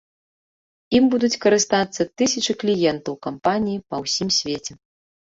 [0.99, 4.73] Ім будуць карыстацца тысячы кліентаў кампаніі па ўсім свеце.